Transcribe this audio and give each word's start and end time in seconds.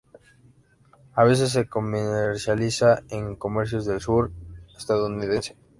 A 1.13 1.23
veces 1.25 1.51
se 1.51 1.67
comercializa 1.69 3.03
en 3.09 3.35
comercios 3.35 3.85
del 3.85 4.01
sur 4.01 4.31
estadounidense. 4.75 5.55